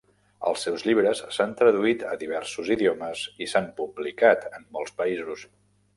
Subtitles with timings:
[0.51, 5.49] Els seus llibres s'han traduït a diversos idiomes i s'han publicat en molts països.